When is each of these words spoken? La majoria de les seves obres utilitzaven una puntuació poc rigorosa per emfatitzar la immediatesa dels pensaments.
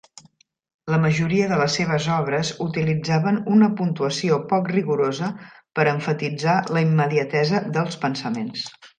La 0.91 0.97
majoria 1.01 1.47
de 1.49 1.57
les 1.59 1.73
seves 1.79 2.05
obres 2.13 2.49
utilitzaven 2.67 3.37
una 3.57 3.69
puntuació 3.81 4.39
poc 4.53 4.71
rigorosa 4.77 5.29
per 5.81 5.85
emfatitzar 5.91 6.55
la 6.77 6.83
immediatesa 6.87 7.61
dels 7.77 8.01
pensaments. 8.07 8.65